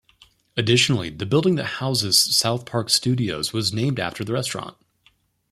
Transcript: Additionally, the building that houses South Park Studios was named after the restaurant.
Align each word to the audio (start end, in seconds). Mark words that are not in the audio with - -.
Additionally, 0.57 1.11
the 1.11 1.27
building 1.27 1.57
that 1.57 1.73
houses 1.77 2.17
South 2.17 2.65
Park 2.65 2.89
Studios 2.89 3.53
was 3.53 3.71
named 3.71 3.99
after 3.99 4.23
the 4.23 4.33
restaurant. 4.33 4.75